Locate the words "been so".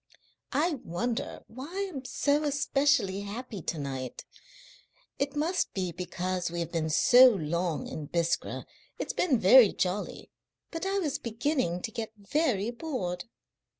6.71-7.29